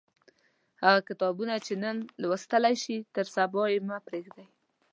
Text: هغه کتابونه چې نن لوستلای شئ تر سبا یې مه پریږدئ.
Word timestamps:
هغه 0.83 0.99
کتابونه 1.09 1.53
چې 1.65 1.73
نن 1.83 1.95
لوستلای 2.21 2.75
شئ 2.83 2.97
تر 3.15 3.25
سبا 3.35 3.63
یې 3.73 3.79
مه 3.87 3.97
پریږدئ. 4.07 4.47